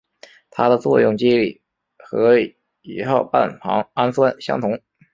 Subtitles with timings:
[0.49, 1.61] 它的作用机理
[1.99, 2.55] 和乙
[3.05, 4.81] 酰半胱氨酸相同。